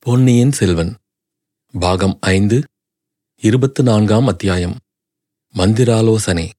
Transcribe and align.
பொன்னியின் 0.00 0.52
செல்வன். 0.52 0.96
பாகம் 1.80 2.18
ஐந்து 2.20 2.62
இருபத்து 3.40 3.82
நான்காம் 3.82 4.26
அத்தியாயம். 4.26 4.76
மந்திராலோசனை. 5.54 6.50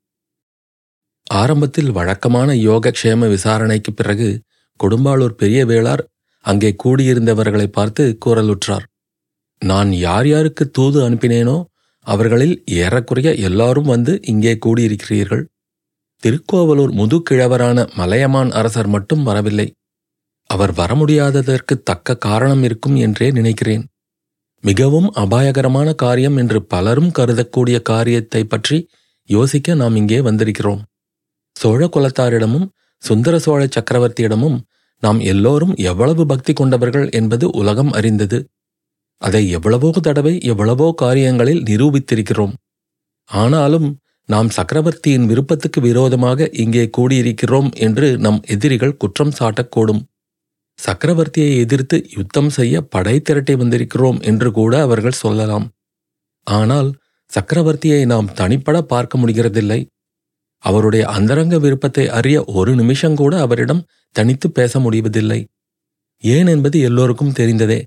ஆரம்பத்தில் 1.24 1.92
வழக்கமான 1.92 2.54
யோகக்ஷேம 2.54 3.28
விசாரணைக்குப் 3.28 3.96
பிறகு 3.96 4.42
கொடும்பாளூர் 4.84 5.28
பெரிய 5.28 5.66
வேளார் 5.66 6.04
அங்கே 6.40 6.76
கூடியிருந்தவர்களை 6.84 7.68
பார்த்து 7.68 8.18
கூறலுற்றார் 8.26 8.86
நான் 9.60 9.94
யார் 9.94 10.28
யாருக்கு 10.28 10.72
தூது 10.72 11.10
அனுப்பினேனோ 11.10 11.66
அவர்களில் 12.00 12.64
ஏறக்குறைய 12.66 13.34
எல்லாரும் 13.34 13.86
வந்து 13.86 14.20
இங்கே 14.22 14.58
கூடியிருக்கிறீர்கள். 14.66 15.46
திருக்கோவலூர் 16.18 16.94
முதுகிழவரான 16.94 17.94
மலையமான் 17.96 18.52
அரசர் 18.52 18.88
மட்டும் 18.88 19.24
வரவில்லை. 19.24 19.74
அவர் 20.50 20.72
வர 20.72 20.92
முடியாததற்கு 20.96 21.74
தக்க 21.84 22.18
காரணம் 22.18 22.64
இருக்கும் 22.64 22.96
என்றே 22.96 23.28
நினைக்கிறேன். 23.32 23.84
மிகவும் 24.64 25.10
அபாயகரமான 25.14 25.90
காரியம் 25.96 26.38
என்று 26.38 26.60
பலரும் 26.64 27.12
கருதக்கூடிய 27.12 27.78
காரியத்தை 27.82 28.42
பற்றி 28.44 28.78
யோசிக்க 29.30 29.74
நாம் 29.74 29.96
இங்கே 29.96 30.20
வந்திருக்கிறோம். 30.22 30.82
சோழ 31.56 31.82
குலத்தாரிடமும் 31.88 32.68
சுந்தர 33.04 33.36
சோழ 33.40 33.62
சக்கரவர்த்தியிடமும் 33.68 34.58
நாம் 35.04 35.20
எல்லோரும் 35.20 35.74
எவ்வளவு 35.82 36.24
பக்தி 36.26 36.54
கொண்டவர்கள் 36.54 37.08
என்பது 37.10 37.46
உலகம் 37.52 37.92
அறிந்தது. 37.92 38.40
அதை 39.22 39.44
எவ்வளவோ 39.50 39.90
தடவை 40.00 40.34
எவ்வளவோ 40.42 40.88
காரியங்களில் 40.96 41.62
நிரூபித்திருக்கிறோம். 41.64 42.54
ஆனாலும் 43.30 43.88
நாம் 44.30 44.50
சக்கரவர்த்தியின் 44.50 45.26
விருப்பத்துக்கு 45.26 45.80
விரோதமாக 45.82 46.50
இங்கே 46.54 46.84
கூடியிருக்கிறோம் 46.98 47.70
என்று 47.78 48.08
நம் 48.18 48.40
எதிரிகள் 48.46 48.98
குற்றம் 48.98 49.34
சாட்டக்கூடும். 49.40 50.02
சக்கரவர்த்தியை 50.80 51.52
எதிர்த்து 51.58 51.98
யுத்தம் 52.18 52.50
செய்ய 52.50 52.82
படை 52.82 53.16
திரட்டி 53.20 53.54
வந்திருக்கிறோம் 53.56 54.20
என்று 54.22 54.52
கூட 54.52 54.74
அவர்கள் 54.82 55.22
சொல்லலாம். 55.22 55.66
ஆனால் 56.48 56.90
சக்கரவர்த்தியை 57.32 58.06
நாம் 58.06 58.34
தனிப்பட 58.34 58.78
பார்க்க 58.84 59.18
முடிகிறதில்லை. 59.18 59.80
அவருடைய 60.64 61.04
அந்தரங்க 61.08 61.58
விருப்பத்தை 61.58 62.06
அறிய 62.10 62.38
ஒரு 62.54 62.76
நிமிஷம் 62.76 63.16
கூட 63.16 63.34
அவரிடம் 63.40 63.86
தனித்து 64.16 64.48
பேச 64.52 64.80
முடிவதில்லை. 64.80 65.40
ஏன் 66.24 66.48
என்பது 66.48 66.78
எல்லோருக்கும் 66.80 67.36
தெரிந்ததே. 67.40 67.80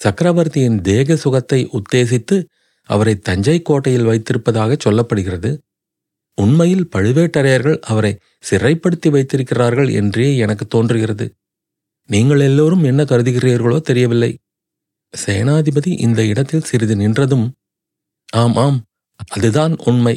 சக்கரவர்த்தியின் 0.00 0.78
தேக 0.80 1.16
சுகத்தை 1.16 1.60
உத்தேசித்து 1.72 2.36
அவரை 2.90 3.14
தஞ்சை 3.18 3.56
கோட்டையில் 3.62 4.08
வைத்திருப்பதாக 4.10 4.76
சொல்லப்படுகிறது. 4.84 5.50
உண்மையில் 6.38 6.88
பழுவேட்டரையர்கள் 6.96 7.78
அவரை 7.86 8.12
சிறைப்படுத்தி 8.50 9.08
வைத்திருக்கிறார்கள் 9.10 9.90
என்றே 9.90 10.36
எனக்கு 10.36 10.64
தோன்றுகிறது. 10.66 11.26
நீங்கள் 12.08 12.40
எல்லோரும் 12.40 12.84
என்ன 12.84 13.04
கருதுகிறீர்களோ 13.04 13.80
தெரியவில்லை. 13.80 14.30
சேனாதிபதி 15.14 15.90
இந்த 15.98 16.24
இடத்தில் 16.24 16.60
சிறிது 16.60 16.94
நின்றதும் 16.96 17.46
ஆம் 18.32 18.56
ஆம் 18.56 18.78
அதுதான் 19.28 19.74
உண்மை. 19.84 20.14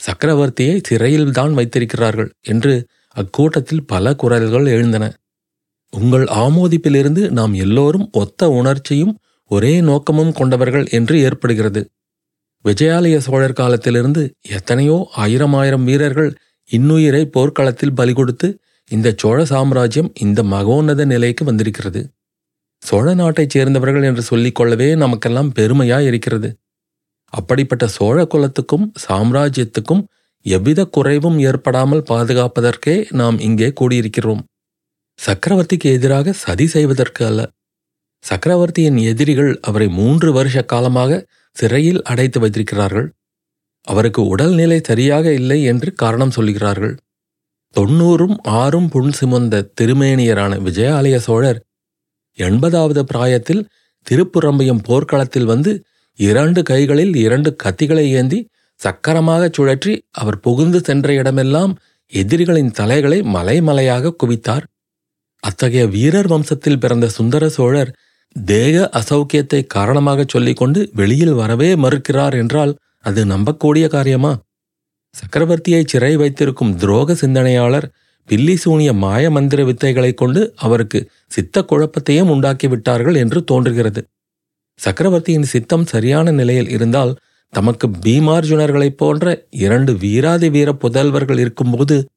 சக்கரவர்த்தியை 0.00 0.76
சிறையில்தான் 0.88 1.52
வைத்திருக்கிறார்கள் 1.52 2.30
என்று 2.42 2.72
அக்கூட்டத்தில் 3.16 3.86
பல 3.86 4.14
குரல்கள் 4.14 4.66
எழுந்தன. 4.66 5.04
உங்கள் 5.92 6.24
ஆமோதிப்பிலிருந்து 6.24 7.30
நாம் 7.30 7.54
எல்லோரும் 7.54 8.08
ஒத்த 8.12 8.50
உணர்ச்சியும் 8.50 9.14
ஒரே 9.50 9.80
நோக்கமும் 9.80 10.32
கொண்டவர்கள் 10.32 10.86
என்று 10.90 11.20
ஏற்படுகிறது. 11.20 11.80
விஜயாலய 12.64 13.16
சோழர் 13.18 13.52
காலத்திலிருந்து 13.52 14.22
எத்தனையோ 14.48 15.08
ஆயிரம் 15.14 15.52
ஆயிரம் 15.52 15.84
வீரர்கள் 15.84 16.30
இன்னுயிரை 16.70 17.22
போர்க்களத்தில் 17.24 17.94
பலி 17.94 18.12
கொடுத்து 18.12 18.48
இந்த 18.90 19.14
சோழ 19.16 19.44
சாம்ராஜ்யம் 19.44 20.10
இந்த 20.14 20.42
மகோன்னத 20.42 21.04
நிலைக்கு 21.04 21.44
வந்திருக்கிறது. 21.44 22.00
சோழ 22.82 23.14
நாட்டைச் 23.14 23.50
சேர்ந்தவர்கள் 23.50 24.02
என்று 24.02 24.22
சொல்லிக்கொள்ளவே 24.30 24.96
நமக்கெல்லாம் 24.96 25.52
பெருமையா 25.54 25.98
இருக்கிறது. 26.00 26.48
அப்படிப்பட்ட 27.32 27.86
சோழ 27.86 28.26
குலத்துக்கும் 28.26 28.92
சாம்ராஜ்யத்துக்கும் 29.08 30.02
எவ்வித 30.46 30.80
குறைவும் 30.86 31.38
ஏற்படாமல் 31.38 32.04
பாதுகாப்பதற்கே 32.08 32.96
நாம் 33.10 33.38
இங்கே 33.38 33.72
கூடியிருக்கிறோம். 33.80 34.42
சக்கரவர்த்திக்கு 35.18 35.88
எதிராக 35.92 36.32
சதி 36.32 36.66
செய்வதற்கு 36.66 37.22
அல்ல. 37.26 37.40
சக்கரவர்த்தியின் 38.24 38.96
எதிரிகள் 38.96 39.58
அவரை 39.60 39.88
மூன்று 39.88 40.32
வருஷ 40.32 40.62
காலமாக 40.62 41.26
சிறையில் 41.56 42.02
அடைத்து 42.02 42.40
வைத்திருக்கிறார்கள். 42.40 43.08
அவருக்கு 43.86 44.26
உடல்நிலை 44.26 44.80
சரியாக 44.82 45.32
இல்லை 45.32 45.62
என்று 45.62 45.92
காரணம் 45.94 46.30
சொல்கிறார்கள். 46.30 46.94
தொண்ணூறும் 47.76 48.36
ஆறும் 48.60 48.88
புண் 48.88 49.12
சுமந்த 49.20 49.62
திருமேனியரான 49.80 50.52
விஜயாலய 50.62 51.16
சோழர் 51.16 51.58
எண்பதாவது 52.38 53.00
பிராயத்தில் 53.02 53.66
திருப்புறம்பையும் 54.06 54.82
போர்க்களத்தில் 54.82 55.44
வந்து 55.44 55.72
இரண்டு 56.18 56.62
கைகளில் 56.62 57.16
இரண்டு 57.16 57.56
கத்திகளை 57.64 58.04
ஏந்தி 58.10 58.38
சக்கரமாகச் 58.80 59.56
சுழற்றி 59.56 59.92
அவர் 60.10 60.38
புகுந்து 60.40 60.80
சென்ற 60.84 61.12
இடமெல்லாம் 61.12 61.72
எதிரிகளின் 62.12 62.70
தலைகளை 62.70 63.18
மலைமலையாக 63.34 64.14
குவித்தார். 64.22 64.64
அத்தகைய 65.42 65.86
வீரர் 65.86 66.26
வம்சத்தில் 66.26 66.80
பிறந்த 66.80 67.06
சுந்தர 67.08 67.48
சோழர் 67.48 67.90
தேக 68.36 68.90
அசௌக்கியத்தை 68.92 69.60
காரணமாகச் 69.66 70.28
சொல்லிக்கொண்டு 70.28 70.80
வெளியில் 70.92 71.32
வரவே 71.32 71.74
மறுக்கிறார் 71.74 72.34
என்றால் 72.34 72.72
அது 73.04 73.24
நம்பக்கூடிய 73.24 73.86
காரியமா? 73.86 74.32
சக்கரவர்த்தியை 75.14 75.84
சிறை 75.86 76.16
வைத்திருக்கும் 76.16 76.78
துரோக 76.78 77.12
சிந்தனையாளர் 77.12 77.92
பில்லி 78.26 78.56
சூனிய 78.56 78.92
மாய 78.92 79.30
மந்திர 79.30 79.64
வித்தைகளைக் 79.64 80.16
கொண்டு 80.16 80.52
அவருக்கு 80.56 81.10
சித்த 81.26 81.64
குழப்பத்தையும் 81.68 82.30
உண்டாக்கிவிட்டார்கள் 82.30 83.16
என்று 83.16 83.44
தோன்றுகிறது. 83.44 84.04
சக்கரவர்த்தியின் 84.76 85.42
சித்தம் 85.42 85.86
சரியான 85.86 86.30
நிலையில் 86.30 86.68
இருந்தால் 86.68 87.16
தமக்கு 87.48 87.88
பீமார்ஜுனர்களைப் 87.88 88.96
போன்ற 88.96 89.46
இரண்டு 89.50 89.96
வீராதி 89.96 90.50
வீர 90.50 90.72
புதல்வர்கள் 90.72 91.38
இருக்கும்போது 91.38 92.08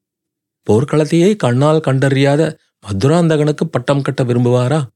போர்க்களத்தையே 0.70 1.36
கண்ணால் 1.36 1.80
கண்டறியாத 1.80 2.54
மதுராந்தகனுக்கு 2.86 3.64
பட்டம் 3.70 4.02
கட்ட 4.02 4.24
விரும்புவாரா? 4.24 4.86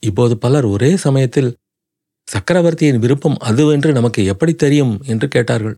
இப்போது 0.00 0.38
பலர் 0.38 0.64
ஒரே 0.64 0.96
சமயத்தில் 0.96 1.56
சக்கரவர்த்தியின் 2.24 2.98
விருப்பம் 2.98 3.36
அதுவென்று 3.44 3.92
நமக்கு 3.92 4.24
எப்படி 4.24 4.54
தெரியும்? 4.54 5.02
என்று 5.06 5.28
கேட்டார்கள். 5.28 5.76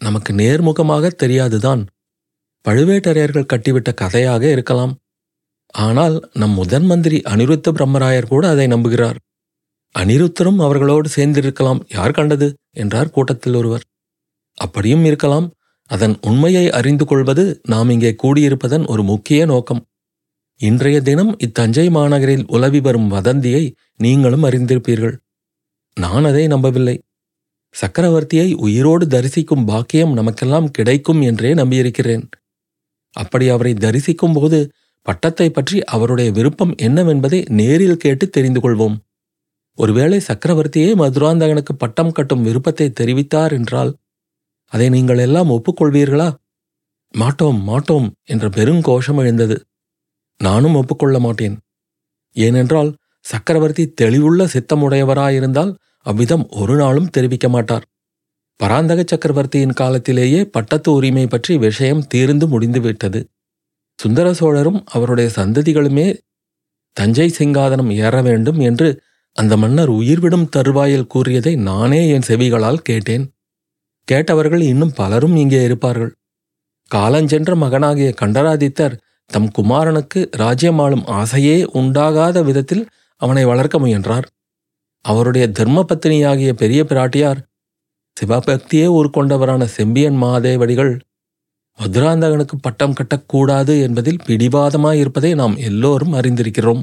நமக்கு 0.00 0.32
நேர்முகமாக 0.32 1.08
தெரியாதுதான். 1.08 1.86
பழுவேட்டரையர்கள் 2.68 3.50
கட்டிவிட்ட 3.52 3.94
கதையாக 3.94 4.50
இருக்கலாம். 4.50 4.98
ஆனால் 5.66 6.30
நம் 6.32 6.50
முதன் 6.50 6.86
மந்திரி 6.86 7.18
அனிருத்த 7.18 7.72
பிரம்மராயர் 7.72 8.26
கூட 8.26 8.48
அதை 8.48 8.66
நம்புகிறார். 8.66 9.14
அனிருத்தரும் 9.98 10.60
அவர்களோடு 10.60 11.08
சேர்ந்திருக்கலாம். 11.16 11.80
யார் 11.88 12.10
கண்டது? 12.10 12.54
என்றார் 12.70 13.10
கூட்டத்தில் 13.10 13.54
ஒருவர். 13.54 13.84
அப்படியும் 14.54 15.04
இருக்கலாம். 15.04 15.50
அதன் 15.86 16.16
உண்மையை 16.20 16.70
அறிந்து 16.70 17.04
கொள்வது 17.04 17.60
நாம் 17.62 17.88
இங்கே 17.88 18.16
கூடியிருப்பதன் 18.22 18.86
ஒரு 18.86 19.02
முக்கிய 19.02 19.44
நோக்கம். 19.44 19.86
இன்றைய 20.56 21.00
தினம் 21.00 21.36
இத்தஞ்சை 21.38 21.90
மாநகரில் 21.90 22.44
உலவி 22.46 22.80
வரும் 22.80 23.08
வதந்தியை 23.08 23.74
நீங்களும் 23.96 24.42
அறிந்திருப்பீர்கள். 24.42 25.16
நான் 25.94 26.24
அதை 26.24 26.46
நம்பவில்லை. 26.46 27.02
சக்கரவர்த்தியை 27.74 28.48
உயிரோடு 28.56 29.04
தரிசிக்கும் 29.06 29.64
பாக்கியம் 29.64 30.12
நமக்கெல்லாம் 30.12 30.70
கிடைக்கும் 30.70 31.20
என்றே 31.20 31.50
நம்பியிருக்கிறேன். 31.54 32.24
அப்படி 33.16 33.46
அவரை 33.48 33.72
தரிசிக்கும் 33.74 34.32
போது 34.32 34.58
பட்டத்தை 35.06 35.46
பற்றி 35.50 35.76
அவருடைய 35.84 36.28
விருப்பம் 36.30 36.72
என்னவென்பதை 36.76 37.38
நேரில் 37.50 37.96
கேட்டு 37.96 38.24
தெரிந்து 38.28 38.60
கொள்வோம். 38.60 38.96
ஒருவேளை 39.78 40.18
சக்கரவர்த்தியே 40.20 40.90
மதுராந்தகனுக்கு 40.94 41.72
பட்டம் 41.76 42.12
கட்டும் 42.12 42.42
விருப்பத்தை 42.42 42.86
தெரிவித்தார் 42.90 43.52
என்றால் 43.52 43.92
அதை 44.72 44.86
நீங்கள் 44.88 45.18
எல்லாம் 45.18 45.50
ஒப்புக்கொள்வீர்களா? 45.50 46.28
மாட்டோம் 47.14 47.60
மாட்டோம் 47.62 48.08
என்ற 48.24 48.46
பெருங்கோஷம் 48.48 49.20
எழுந்தது. 49.22 49.56
நானும் 50.40 50.74
ஒப்புக்கொள்ள 50.74 51.16
மாட்டேன். 51.18 51.56
ஏனென்றால் 52.36 52.90
சக்கரவர்த்தி 53.26 53.84
தெளிவுள்ள 54.00 54.42
சித்தமுடையவராயிருந்தால் 54.54 55.72
அவ்விதம் 56.06 56.44
ஒரு 56.50 56.74
நாளும் 56.76 57.10
தெரிவிக்க 57.10 57.48
மாட்டார். 57.48 57.84
பராந்தக 58.60 59.00
சக்கரவர்த்தியின் 59.06 59.72
காலத்திலேயே 59.72 60.40
பட்டத்து 60.44 60.92
உரிமை 60.92 61.26
பற்றி 61.26 61.56
விஷயம் 61.56 62.06
தீர்ந்து 62.06 62.46
முடிந்துவிட்டது. 62.46 63.20
சுந்தர 63.98 64.28
சோழரும் 64.32 64.80
அவருடைய 64.86 65.28
சந்ததிகளுமே 65.36 66.06
தஞ்சை 66.96 67.28
சிங்காதனம் 67.28 67.90
ஏற 67.96 68.22
வேண்டும் 68.22 68.60
என்று 68.60 68.88
அந்த 69.36 69.56
மன்னர் 69.56 69.90
உயிர்விடும் 69.90 70.48
தருவாயில் 70.48 71.06
கூறியதை 71.06 71.52
நானே 71.56 72.00
என் 72.08 72.26
செவிகளால் 72.28 72.80
கேட்டேன். 72.82 73.24
கேட்டவர்கள் 74.08 74.60
இன்னும் 74.60 74.96
பலரும் 74.96 75.36
இங்கே 75.36 75.60
இருப்பார்கள். 75.62 76.12
காலஞ்சென்ற 76.90 77.52
மகனாகிய 77.56 78.10
கண்டராதித்தர் 78.20 78.96
தம் 79.30 79.50
குமாரனுக்கு 79.50 80.20
ராஜ்யமாளும் 80.36 81.04
ஆசையே 81.10 81.56
உண்டாகாத 81.74 82.42
விதத்தில் 82.44 82.84
அவனை 83.20 83.44
வளர்க்க 83.44 83.78
முயன்றார். 83.78 84.26
அவருடைய 85.04 85.44
தர்ம 85.48 85.84
பத்தினியாகிய 85.88 86.52
பெரிய 86.52 86.80
பிராட்டியார் 86.84 87.40
சிவபக்தியே 88.16 88.86
உருக்கொண்டவரான 88.88 89.64
செம்பியன் 89.64 90.18
மாதேவடிகள் 90.22 90.92
மதுராந்தகனுக்கு 91.78 92.56
பட்டம் 92.60 92.94
கட்டக்கூடாது 92.94 93.74
என்பதில் 93.82 94.22
பிடிவாதமாயிருப்பதை 94.26 95.34
நாம் 95.34 95.56
எல்லோரும் 95.58 96.12
அறிந்திருக்கிறோம். 96.12 96.82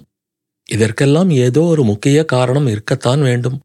இதற்கெல்லாம் 0.70 1.30
ஏதோ 1.30 1.62
ஒரு 1.62 1.84
முக்கிய 1.84 2.20
காரணம் 2.26 2.68
இருக்கத்தான் 2.68 3.22
வேண்டும். 3.22 3.58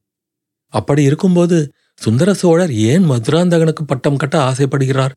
அப்படி 0.75 1.03
இருக்கும்போது 1.03 1.59
சுந்தர 1.95 2.31
சோழர் 2.35 2.73
ஏன் 2.73 3.05
மதுராந்தகனுக்கு 3.11 3.85
பட்டம் 3.87 4.17
கட்ட 4.17 4.37
ஆசைப்படுகிறார்? 4.41 5.15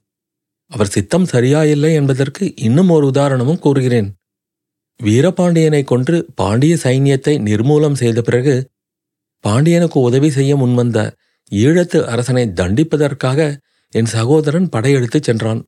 அவர் 0.72 0.88
சித்தம் 0.88 1.26
சரியாயில்லை 1.26 1.92
என்பதற்கு 1.94 2.44
இன்னும் 2.58 2.90
ஒரு 2.90 3.06
உதாரணமும் 3.08 3.60
கூறுகிறேன். 3.60 4.10
வீரபாண்டியனை 5.00 5.84
கொன்று 5.84 6.18
பாண்டிய 6.36 6.74
சைன்யத்தை 6.84 7.34
நிர்மூலம் 7.40 7.94
செய்த 7.94 8.22
பிறகு 8.22 8.56
பாண்டியனுக்கு 9.44 10.00
உதவி 10.00 10.30
செய்ய 10.30 10.56
முன்வந்த 10.56 11.12
ஈழத்து 11.52 12.04
அரசனை 12.04 12.44
தண்டிப்பதற்காக 12.48 13.58
என் 13.90 14.06
சகோதரன் 14.06 14.70
படையெடுத்துச் 14.70 15.24
சென்றான். 15.24 15.66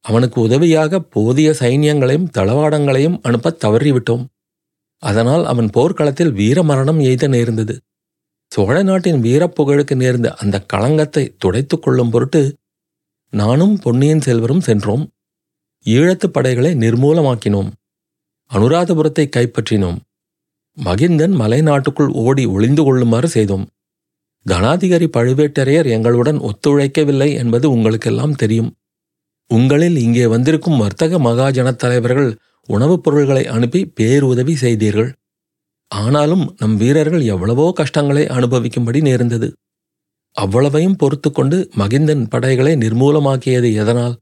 அவனுக்கு 0.00 0.40
உதவியாக 0.40 1.00
போதிய 1.00 1.54
சைன்யங்களையும் 1.58 2.28
தளவாடங்களையும் 2.38 3.18
அனுப்பத் 3.22 3.64
தவறிவிட்டோம். 3.64 4.24
அதனால் 5.02 5.44
அவன் 5.44 5.70
போர்க்களத்தில் 5.70 6.32
வீரமரணம் 6.32 7.02
எய்த 7.02 7.26
நேர்ந்தது. 7.26 7.80
சோழ 8.52 8.82
நாட்டின் 8.82 9.22
வீரப்புகழுக்கு 9.22 9.94
நேர்ந்த 9.94 10.34
அந்த 10.34 10.60
களங்கத்தை 10.60 11.34
துடைத்துக் 11.38 11.82
கொள்ளும் 11.82 12.10
பொருட்டு 12.10 12.56
நானும் 13.30 13.78
பொன்னியின் 13.78 14.20
செல்வரும் 14.20 14.60
சென்றோம். 14.60 15.10
ஈழத்துப் 15.84 16.34
படைகளை 16.36 16.74
நிர்மூலமாக்கினோம். 16.74 17.70
அனுராதபுரத்தை 18.52 19.28
கைப்பற்றினோம். 19.36 19.98
மகிந்தன் 20.78 21.34
மலைநாட்டுக்குள் 21.40 22.12
ஓடி 22.12 22.44
ஒளிந்து 22.44 22.82
கொள்ளுமாறு 22.82 23.28
செய்தோம். 23.28 23.66
தனாதிகாரி 24.46 25.08
பழுவேட்டரையர் 25.16 25.88
எங்களுடன் 25.88 26.38
ஒத்துழைக்கவில்லை 26.38 27.32
என்பது 27.32 27.70
உங்களுக்கெல்லாம் 27.70 28.34
தெரியும். 28.34 28.76
உங்களில் 29.46 29.96
இங்கே 29.96 30.26
வந்திருக்கும் 30.26 30.78
வர்த்தக 30.78 31.18
மகாஜனத் 31.18 31.76
தலைவர்கள் 31.76 32.36
உணவுப் 32.68 33.02
பொருள்களை 33.02 33.46
அனுப்பி 33.46 33.86
பேருதவி 33.86 34.54
செய்தீர்கள். 34.54 35.10
ஆனாலும் 35.86 36.54
நம் 36.58 36.76
வீரர்கள் 36.76 37.24
எவ்வளவோ 37.24 37.72
கஷ்டங்களை 37.72 38.24
அனுபவிக்கும்படி 38.26 39.00
நேர்ந்தது. 39.00 39.52
அவ்வளவையும் 40.36 40.96
பொறுத்து 40.96 41.32
கொண்டு 41.32 41.70
மகிந்தன் 41.78 42.26
படைகளை 42.28 42.74
நிர்மூலமாக்கியது 42.74 43.72
எதனால்? 43.74 44.18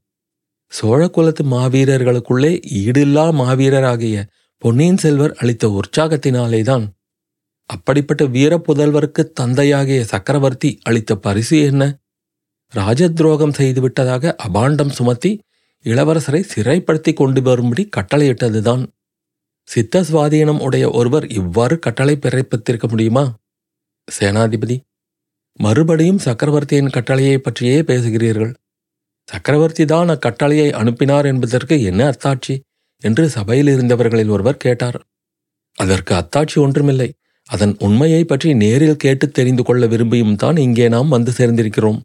சோழ 0.71 1.07
குலத்து 1.07 1.43
மாவீரர்களுக்குள்ளே 1.43 2.61
ஈடில்லா 2.73 3.25
மாவீரராகிய 3.33 4.25
பொன்னியின் 4.57 4.97
செல்வர் 4.97 5.33
அளித்த 5.33 5.79
உற்சாகத்தினாலேதான் 5.79 6.85
அப்படிப்பட்ட 7.65 8.23
வீரப்புதல்வருக்கு 8.25 9.23
தந்தையாகிய 9.33 10.03
சக்கரவர்த்தி 10.03 10.79
அளித்த 10.83 11.15
பரிசு 11.15 11.61
என்ன? 11.61 11.99
ராஜத்ரோகம் 12.73 13.53
செய்துவிட்டதாக 13.57 14.35
அபாண்டம் 14.47 14.89
சுமத்தி 14.89 15.39
இளவரசரை 15.83 16.41
சிறைப்படுத்தி 16.55 17.13
கொண்டு 17.13 17.41
வரும்படி 17.41 17.89
கட்டளையிட்டதுதான். 17.97 18.83
சித்த 19.63 20.01
சுவாதீனம் 20.01 20.59
உடைய 20.59 20.89
ஒருவர் 20.89 21.27
இவ்வாறு 21.27 21.79
கட்டளை 21.79 22.17
பிறப்பித்திருக்க 22.21 22.87
முடியுமா? 22.87 23.35
சேனாதிபதி 24.19 24.77
மறுபடியும் 25.59 26.17
சக்கரவர்த்தியின் 26.17 26.89
கட்டளையை 26.89 27.37
பற்றியே 27.37 27.81
பேசுகிறீர்கள். 27.81 28.53
சக்கரவர்த்தி 29.23 29.85
தான் 29.85 30.09
அக்கட்டளையை 30.09 30.71
அனுப்பினார் 30.71 31.25
என்பதற்கு 31.25 31.83
என்ன 31.83 32.01
அத்தாட்சி 32.09 32.55
என்று 32.99 33.29
சபையில் 33.29 33.67
இருந்தவர்களில் 33.67 34.29
ஒருவர் 34.29 34.57
கேட்டார். 34.57 35.05
அதற்கு 35.73 36.15
அத்தாட்சி 36.15 36.57
ஒன்றுமில்லை. 36.57 37.13
அதன் 37.45 37.75
உண்மையை 37.79 38.23
பற்றி 38.23 38.53
நேரில் 38.53 38.95
கேட்டு 38.95 39.31
தெரிந்து 39.31 39.63
கொள்ள 39.63 39.87
விரும்பியும் 39.87 40.35
தான் 40.35 40.57
இங்கே 40.57 40.89
நாம் 40.89 41.07
வந்து 41.07 41.31
சேர்ந்திருக்கிறோம். 41.37 42.01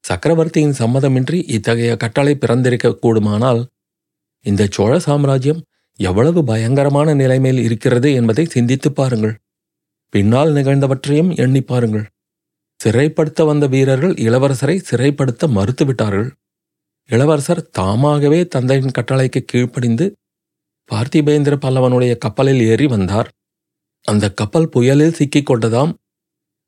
சக்கரவர்த்தியின் 0.00 0.74
சம்மதமின்றி 0.78 1.42
இத்தகைய 1.46 1.96
கட்டளை 1.96 2.34
பிறந்திருக்க 2.34 2.94
கூடுமானால் 2.94 3.66
இந்த 4.42 4.68
சோழ 4.70 4.98
சாம்ராஜ்யம் 4.98 5.64
எவ்வளவு 5.96 6.44
பயங்கரமான 6.44 7.14
நிலைமையில் 7.14 7.64
இருக்கிறது 7.64 8.12
என்பதை 8.12 8.44
சிந்தித்துப் 8.44 8.96
பாருங்கள். 8.96 9.38
பின்னால் 10.08 10.52
நிகழ்ந்தவற்றையும் 10.52 11.36
எண்ணி 11.36 11.60
பாருங்கள். 11.60 12.06
சிறைப்படுத்த 12.84 13.46
வந்த 13.46 13.66
வீரர்கள் 13.66 14.14
இளவரசரை 14.14 14.82
சிறைப்படுத்த 14.90 15.46
மறுத்துவிட்டார்கள். 15.46 16.30
இளவரசர் 17.10 17.70
தாமாகவே 17.70 18.46
தந்தையின் 18.46 18.94
கட்டளைக்கு 18.98 19.40
கீழ்ப்படிந்து 19.40 20.06
பார்த்திபேந்திர 20.90 21.54
பல்லவனுடைய 21.64 22.18
கப்பலில் 22.18 22.60
ஏறி 22.60 22.86
வந்தார். 22.86 23.28
அந்த 24.04 24.32
கப்பல் 24.32 24.68
புயலில் 24.68 25.12
சிக்கிக் 25.12 25.50
கொண்டதாம். 25.50 25.92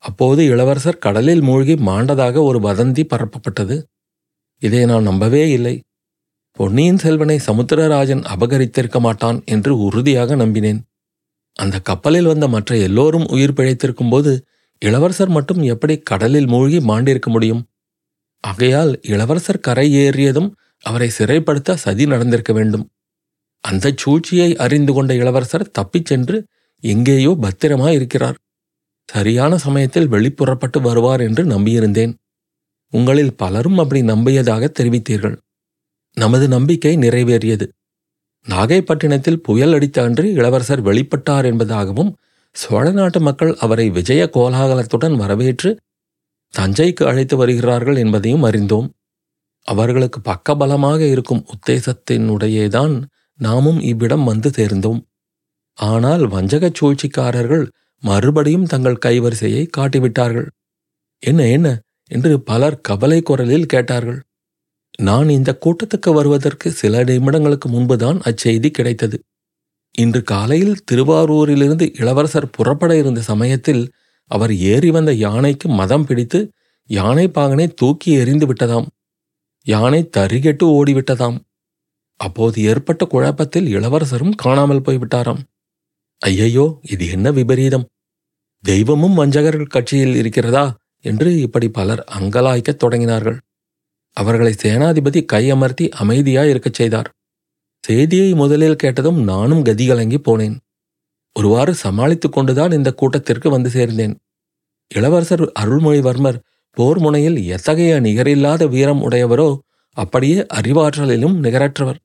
அப்போது 0.05 0.44
இளவரசர் 0.44 0.99
கடலில் 0.99 1.40
மூழ்கி 1.40 1.75
மாண்டதாக 1.75 2.43
ஒரு 2.43 2.58
வதந்தி 2.58 3.05
பரப்பப்பட்டது. 3.05 3.76
இதை 4.62 4.85
நான் 4.85 5.02
நம்பவே 5.02 5.50
இல்லை. 5.50 5.81
பொன்னியின் 6.52 6.99
செல்வனை 6.99 7.38
சமுத்திரராஜன் 7.46 8.23
அபகரித்திருக்க 8.34 9.00
மாட்டான் 9.00 9.43
என்று 9.44 9.79
உறுதியாக 9.79 10.37
நம்பினேன். 10.37 10.81
அந்த 11.56 11.81
கப்பலில் 11.81 12.26
வந்த 12.26 12.49
மற்ற 12.49 12.76
எல்லோரும் 12.76 13.26
உயிர் 13.26 13.52
பிழைத்திருக்கும் 13.52 14.11
போது 14.11 14.32
இளவரசர் 14.82 15.29
மட்டும் 15.29 15.62
எப்படி 15.62 15.99
கடலில் 15.99 16.46
மூழ்கி 16.46 16.79
மாண்டிருக்க 16.79 17.26
முடியும்? 17.26 17.62
ஆகையால் 18.40 19.00
இளவரசர் 19.02 19.61
கரை 19.61 19.94
ஏறியதும் 19.96 20.50
அவரை 20.85 21.11
சிறைப்படுத்த 21.19 21.75
சதி 21.75 22.06
நடந்திருக்க 22.06 22.52
வேண்டும். 22.52 22.90
அந்த 23.61 23.93
சூழ்ச்சியை 23.96 24.56
அறிந்து 24.56 24.93
கொண்ட 24.93 25.14
இளவரசர் 25.14 25.70
தப்பிச் 25.70 26.05
சென்று 26.05 26.46
எங்கேயோ 26.81 27.37
பத்திரமாய் 27.40 27.94
இருக்கிறார். 27.94 28.37
சரியான 29.08 29.58
சமயத்தில் 29.58 30.11
வெளிப்புறப்பட்டு 30.11 30.81
வருவார் 30.81 31.20
என்று 31.20 31.44
நம்பியிருந்தேன். 31.44 32.14
உங்களில் 32.93 33.37
பலரும் 33.37 33.79
அப்படி 33.79 34.02
நம்பியதாக 34.02 34.70
தெரிவித்தீர்கள். 34.70 35.37
நமது 36.17 36.49
நம்பிக்கை 36.49 36.96
நிறைவேறியது. 36.96 37.67
நாகைப்பட்டினத்தில் 38.46 39.43
புயல் 39.43 39.73
அடித்த 39.73 40.02
அன்று 40.02 40.32
இளவரசர் 40.32 40.82
வெளிப்பட்டார் 40.82 41.46
என்பதாகவும் 41.46 42.12
சோழ 42.50 42.91
நாட்டு 42.91 43.20
மக்கள் 43.20 43.55
அவரை 43.55 43.91
விஜய 43.91 44.31
கோலாகலத்துடன் 44.32 45.17
வரவேற்று 45.17 45.76
தஞ்சைக்கு 46.55 47.05
அழைத்து 47.05 47.37
வருகிறார்கள் 47.37 47.97
என்பதையும் 47.97 48.43
அறிந்தோம். 48.43 48.89
அவர்களுக்கு 49.69 50.21
பக்கபலமாக 50.21 51.00
இருக்கும் 51.11 51.47
உத்தேசத்தினுடையேதான் 51.49 52.95
நாமும் 53.39 53.81
இவ்விடம் 53.81 54.25
வந்து 54.25 54.50
சேர்ந்தோம். 54.50 55.00
ஆனால் 55.79 56.27
வஞ்சகச் 56.27 56.79
சூழ்ச்சிக்காரர்கள் 56.79 57.67
மறுபடியும் 58.03 58.67
தங்கள் 58.67 59.03
கைவரிசையை 59.06 59.69
காட்டிவிட்டார்கள். 59.77 60.49
என்ன 61.23 61.47
என்ன? 61.47 61.69
என்று 62.11 62.41
பலர் 62.41 62.81
கவலை 62.81 63.23
குரலில் 63.23 63.67
கேட்டார்கள். 63.67 64.21
நான் 64.99 65.29
இந்த 65.29 65.59
கூட்டத்துக்கு 65.61 66.12
வருவதற்கு 66.12 66.71
சில 66.71 67.05
நிமிடங்களுக்கு 67.05 67.69
முன்புதான் 67.69 68.21
அச்செய்தி 68.21 68.71
கிடைத்தது. 68.71 69.19
இன்று 69.99 70.23
காலையில் 70.23 70.77
திருவாரூரிலிருந்து 70.93 71.87
இளவரசர் 72.01 72.51
புறப்பட 72.51 72.97
இருந்த 72.97 73.21
சமயத்தில் 73.21 73.83
அவர் 74.29 74.55
ஏறி 74.57 74.91
வந்த 74.91 75.13
யானைக்கு 75.13 75.69
மதம் 75.69 76.06
பிடித்து 76.06 76.53
யானை 76.91 77.29
பாகனை 77.29 77.67
தூக்கி 77.75 78.13
எறிந்து 78.13 78.47
விட்டதாம். 78.53 78.87
யானை 79.67 80.11
தறிகெட்டு 80.17 80.65
ஓடிவிட்டதாம். 80.79 81.39
அப்போது 82.20 82.63
ஏற்பட்ட 82.63 83.05
குழப்பத்தில் 83.05 83.67
இளவரசரும் 83.67 84.35
காணாமல் 84.35 84.81
போய்விட்டாராம். 84.81 85.43
ஐயையோ 86.19 86.79
இது 86.82 87.08
என்ன 87.08 87.31
விபரீதம்? 87.31 87.87
தெய்வமும் 88.65 89.15
வஞ்சகர்கள் 89.15 89.75
கட்சியில் 89.75 90.15
இருக்கிறதா? 90.15 90.65
என்று 91.05 91.41
இப்படி 91.41 91.69
பலர் 91.69 92.05
அங்கலாய்க்கத் 92.19 92.81
தொடங்கினார்கள். 92.85 93.39
அவர்களை 94.17 94.55
சேனாதிபதி 94.63 95.20
கையமர்த்தி 95.32 95.91
அமைதியாய் 96.01 96.51
இருக்கச் 96.51 96.75
செய்தார். 96.75 97.11
செய்தியை 97.85 98.35
முதலில் 98.35 98.77
கேட்டதும் 98.77 99.23
நானும் 99.23 99.65
கதிகலங்கி 99.65 100.19
போனேன். 100.25 100.56
ஒருவாறு 101.37 101.75
சமாளித்துக் 101.75 102.32
கொண்டுதான் 102.32 102.73
இந்த 102.73 102.91
கூட்டத்திற்கு 102.93 103.51
வந்து 103.51 103.70
சேர்ந்தேன். 103.70 104.15
இளவரசர் 104.91 105.44
அருள்மொழிவர்மர் 105.61 106.39
போர் 106.77 106.99
முனையில் 106.99 107.39
எத்தகைய 107.47 108.01
நிகரில்லாத 108.01 108.69
வீரம் 108.69 109.03
உடையவரோ 109.03 109.49
அப்படியே 109.97 110.39
அறிவாற்றலிலும் 110.55 111.37
நிகரற்றவர். 111.44 111.99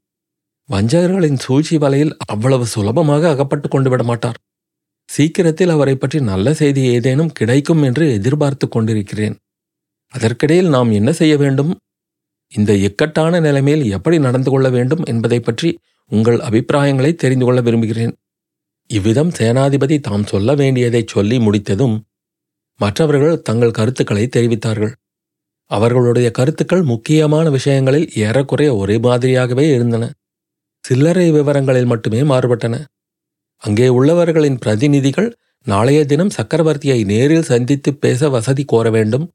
வஞ்சகர்களின் 0.69 1.39
சூழ்ச்சி 1.39 1.77
வலையில் 1.77 2.13
அவ்வளவு 2.25 2.65
சுலபமாக 2.65 3.29
அகப்பட்டு 3.29 3.67
கொண்டு 3.69 3.89
விட 3.89 4.03
மாட்டார். 4.03 4.37
சீக்கிரத்தில் 5.09 5.69
அவரை 5.69 5.95
பற்றி 5.95 6.19
நல்ல 6.21 6.53
செய்தி 6.53 6.81
ஏதேனும் 6.81 7.31
கிடைக்கும் 7.31 7.81
என்று 7.83 8.05
எதிர்பார்த்து 8.13 8.65
கொண்டிருக்கிறேன். 8.67 9.35
அதற்கிடையில் 10.13 10.69
நாம் 10.69 10.91
என்ன 10.91 11.11
செய்ய 11.13 11.37
வேண்டும்? 11.37 11.71
இந்த 12.51 12.71
இக்கட்டான 12.73 13.39
நிலைமையில் 13.39 13.85
எப்படி 13.89 14.19
நடந்து 14.19 14.49
கொள்ள 14.51 14.69
வேண்டும் 14.69 15.03
என்பதை 15.03 15.39
பற்றி 15.39 15.69
உங்கள் 16.11 16.39
அபிப்பிராயங்களை 16.39 17.11
தெரிந்து 17.15 17.45
கொள்ள 17.45 17.61
விரும்புகிறேன். 17.61 18.13
இவ்விதம் 18.89 19.31
சேனாதிபதி 19.39 19.99
தாம் 19.99 20.25
சொல்ல 20.25 20.55
வேண்டியதைச் 20.55 21.07
சொல்லி 21.07 21.37
முடித்ததும் 21.39 21.95
மற்றவர்கள் 22.79 23.41
தங்கள் 23.41 23.71
கருத்துக்களை 23.71 24.25
தெரிவித்தார்கள். 24.35 24.93
அவர்களுடைய 25.71 26.31
கருத்துக்கள் 26.31 26.83
முக்கியமான 26.83 27.45
விஷயங்களில் 27.49 28.07
ஏறக்குறைய 28.15 28.75
ஒரே 28.75 28.97
மாதிரியாகவே 28.97 29.65
இருந்தன. 29.71 30.03
சில்லறை 30.83 31.27
விவரங்களில் 31.31 31.85
மட்டுமே 31.85 32.21
மாறுபட்டன. 32.21 32.75
அங்கே 33.63 33.87
உள்ளவர்களின் 33.87 34.57
பிரதிநிதிகள் 34.57 35.29
நாளைய 35.65 35.99
தினம் 36.05 36.35
சக்கரவர்த்தியை 36.37 36.99
நேரில் 37.03 37.49
சந்தித்து 37.51 37.89
பேச 37.93 38.29
வசதி 38.29 38.63
கோர 38.65 38.89
வேண்டும். 38.89 39.25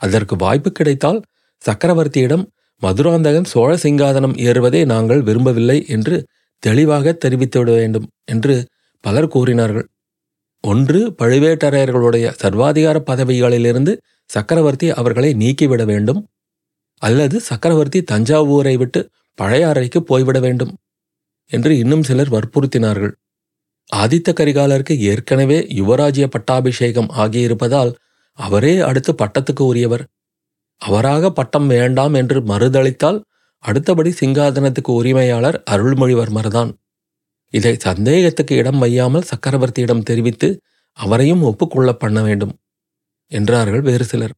அதற்கு 0.00 0.34
வாய்ப்பு 0.36 0.70
கிடைத்தால் 0.72 1.20
சக்கரவர்த்தியிடம் 1.62 2.44
மதுராந்தகன் 2.82 3.44
சோழ 3.44 3.70
சிங்காதனம் 3.76 4.36
ஏறுவதை 4.38 4.84
நாங்கள் 4.84 5.22
விரும்பவில்லை 5.22 5.78
என்று 5.88 6.16
தெளிவாக 6.58 7.16
தெரிவித்துவிட 7.24 7.70
வேண்டும் 7.76 8.06
என்று 8.24 8.66
பலர் 9.04 9.28
கூறினார்கள். 9.28 9.86
ஒன்று 10.64 11.00
பழுவேட்டரையர்களுடைய 11.18 12.26
சர்வாதிகார 12.42 12.96
பதவிகளிலிருந்து 13.06 13.92
சக்கரவர்த்தி 14.30 14.90
அவர்களை 14.90 15.34
நீக்கிவிட 15.34 15.84
வேண்டும். 15.84 16.20
அல்லது 17.02 17.40
சக்கரவர்த்தி 17.40 18.00
தஞ்சாவூரை 18.12 18.74
விட்டு 18.74 19.00
பழையாறைக்கு 19.38 19.98
போய்விட 20.00 20.40
வேண்டும் 20.40 20.72
என்று 21.50 21.78
இன்னும் 21.78 22.02
சிலர் 22.02 22.32
வற்புறுத்தினார்கள். 22.32 23.12
ஆதித்த 23.92 24.32
கரிகாலருக்கு 24.32 24.94
ஏற்கனவே 24.98 25.58
யுவராஜ்ய 25.60 26.26
பட்டாபிஷேகம் 26.26 27.10
ஆகியிருப்பதால் 27.16 27.92
அவரே 28.38 28.78
அடுத்து 28.78 29.12
பட்டத்துக்கு 29.12 29.60
உரியவர். 29.60 30.04
அவராக 30.80 31.30
பட்டம் 31.30 31.66
வேண்டாம் 31.66 32.14
என்று 32.14 32.40
மறுதளித்தால் 32.40 33.18
அடுத்தபடி 33.64 34.10
சிங்காதனத்துக்கு 34.20 34.90
உரிமையாளர் 35.00 35.62
அருள்மொழிவர்மர்தான். 35.70 36.70
இதை 37.54 37.76
சந்தேகத்துக்கு 37.78 38.54
இடம் 38.56 38.82
வையாமல் 38.82 39.28
சக்கரவர்த்தியிடம் 39.30 40.02
தெரிவித்து 40.02 40.48
அவரையும் 40.92 41.42
ஒப்புக்கொள்ள 41.42 41.92
பண்ண 41.92 42.22
வேண்டும் 42.22 42.54
என்றார்கள் 43.32 43.80
வேறு 43.80 44.04
சிலர். 44.04 44.34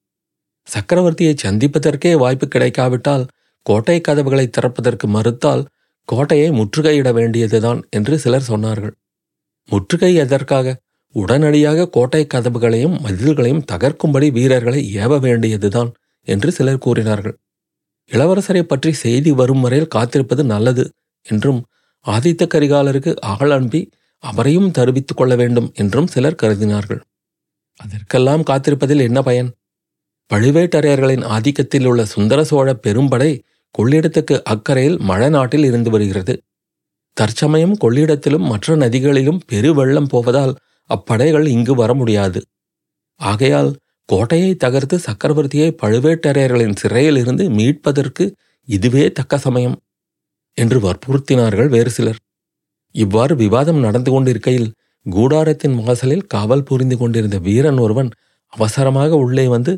சக்கரவர்த்தியை 0.69 1.35
சந்திப்பதற்கே 1.43 2.13
வாய்ப்பு 2.17 2.47
கிடைக்காவிட்டால் 2.49 3.25
கோட்டை 3.67 4.01
கதவுகளை 4.01 4.47
திறப்பதற்கு 4.47 5.07
மறுத்தால் 5.07 5.67
கோட்டையை 6.05 6.51
முற்றுகையிட 6.51 7.13
வேண்டியதுதான் 7.13 7.81
என்று 7.91 8.19
சிலர் 8.19 8.49
சொன்னார்கள். 8.49 8.95
முற்றுகை 9.69 10.15
எதற்காக? 10.15 10.77
உடனடியாக 11.15 11.89
கோட்டை 11.89 12.27
கதவுகளையும் 12.35 12.97
மதில்களையும் 13.01 13.65
தகர்க்கும்படி 13.73 14.31
வீரர்களை 14.31 14.81
ஏவ 14.97 15.19
வேண்டியதுதான் 15.19 15.91
என்று 16.29 16.53
சிலர் 16.53 16.79
கூறினார்கள். 16.79 17.37
இளவரசரை 18.11 18.63
பற்றி 18.63 18.93
செய்தி 18.93 19.31
வரும் 19.31 19.61
வரையில் 19.61 19.93
காத்திருப்பது 19.95 20.43
நல்லது 20.45 20.85
என்றும் 21.27 21.61
ஆதித்த 22.07 22.43
கரிகாலருக்கு 22.47 23.21
ஆள் 23.21 23.51
அனுப்பி 23.51 23.81
அவரையும் 24.25 24.71
தருவித்துக் 24.71 25.17
கொள்ள 25.17 25.37
வேண்டும் 25.37 25.73
என்றும் 25.75 26.07
சிலர் 26.07 26.41
கருதினார்கள். 26.43 27.01
அதற்கெல்லாம் 27.81 28.45
காத்திருப்பதில் 28.45 29.01
என்ன 29.01 29.23
பயன்? 29.23 29.51
பழுவேட்டரையர்களின் 30.31 31.25
ஆதிக்கத்தில் 31.27 31.87
உள்ள 31.87 32.05
சுந்தர 32.05 32.45
சோழ 32.45 32.79
பெரும்படை 32.87 33.31
கொள்ளிடத்துக்கு 33.75 34.37
அக்கறையில் 34.51 34.99
மழை 34.99 35.29
நாட்டில் 35.29 35.65
இருந்து 35.65 35.91
வருகிறது. 35.91 36.35
தற்சமயம் 37.17 37.77
கொள்ளிடத்திலும் 37.85 38.47
மற்ற 38.47 38.77
நதிகளிலும் 38.77 39.41
பெருவெள்ளம் 39.53 40.09
போவதால் 40.09 40.55
அப்படைகள் 40.91 41.47
இங்கு 41.47 41.75
வர 41.75 41.95
முடியாது. 41.95 42.41
ஆகையால் 43.21 43.71
கோட்டையை 44.11 44.55
தகர்த்து 44.55 44.97
சக்கரவர்த்தியை 44.99 45.69
பழுவேட்டரையர்களின் 45.83 46.79
சிறையிலிருந்து 46.83 47.45
மீட்பதற்கு 47.51 48.25
இதுவே 48.69 49.05
தக்க 49.13 49.39
சமயம் 49.39 49.77
என்று 50.59 50.79
வற்புறுத்தினார்கள் 50.81 51.69
வேறு 51.69 51.91
சிலர். 51.91 52.21
இவ்வாறு 52.95 53.35
விவாதம் 53.37 53.81
நடந்து 53.81 54.11
கொண்டிருக்கையில் 54.11 54.73
கூடாரத்தின் 55.07 55.77
வாசலில் 55.81 56.27
காவல் 56.27 56.63
புரிந்து 56.63 56.97
கொண்டிருந்த 56.97 57.39
வீரன் 57.39 57.79
ஒருவன் 57.79 58.11
அவசரமாக 58.53 59.13
உள்ளே 59.17 59.47
வந்து 59.49 59.73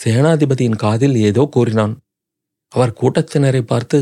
சேனாதிபதியின் 0.00 0.80
காதில் 0.84 1.16
ஏதோ 1.28 1.42
கூறினான். 1.50 1.94
அவர் 2.72 2.96
கூட்டத்தினரை 3.00 3.62
பார்த்து 3.62 3.98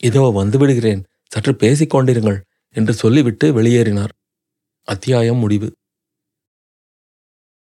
இதோ 0.00 0.24
வந்துவிடுகிறேன் 0.38 1.02
சற்று 1.26 1.52
பேசிக் 1.56 1.94
கொண்டிருங்கள் 1.94 2.38
என்று 2.76 2.92
சொல்லிவிட்டு 2.92 3.46
வெளியேறினார். 3.52 4.12
அத்தியாயம் 4.88 5.38
முடிவு. 5.38 5.68